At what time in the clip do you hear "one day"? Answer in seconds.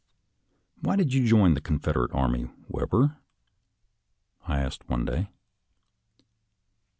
4.89-5.29